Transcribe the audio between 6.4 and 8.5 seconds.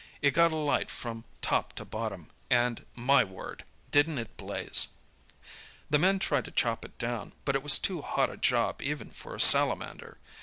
to chop it down, but it was too hot a